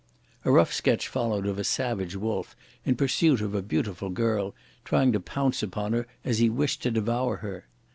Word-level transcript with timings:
A 0.45 0.51
rough 0.51 0.73
sketch 0.73 1.07
followed 1.07 1.45
of 1.45 1.59
a 1.59 1.63
savage 1.63 2.15
wolf, 2.15 2.55
in 2.85 2.95
pursuit 2.95 3.39
of 3.39 3.53
a 3.53 3.61
beautiful 3.61 4.09
girl, 4.09 4.55
trying 4.83 5.11
to 5.11 5.19
pounce 5.19 5.61
upon 5.61 5.93
her 5.93 6.07
as 6.25 6.39
he 6.39 6.49
wished 6.49 6.81
to 6.81 6.89
devour 6.89 7.35
her. 7.35 7.67